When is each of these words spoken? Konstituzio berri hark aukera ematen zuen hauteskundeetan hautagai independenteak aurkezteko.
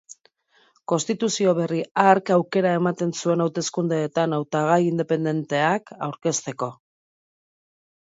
Konstituzio 0.91 1.53
berri 1.59 1.81
hark 2.05 2.31
aukera 2.37 2.73
ematen 2.79 3.13
zuen 3.21 3.45
hauteskundeetan 3.47 4.37
hautagai 4.41 4.81
independenteak 4.89 5.97
aurkezteko. 6.11 6.75